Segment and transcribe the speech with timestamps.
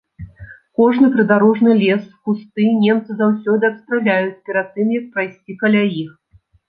[0.79, 6.11] Кожны прыдарожны лес, кусты немцы заўсёды абстраляюць, перад тым як прайсці каля іх.